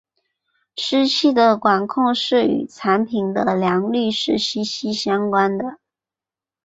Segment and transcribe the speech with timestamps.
[0.77, 5.77] 湿气的管控是与产品的良率是息息相关的。